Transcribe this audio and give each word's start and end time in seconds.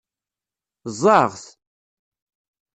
Ẓẓɛeɣ-t. 0.91 1.45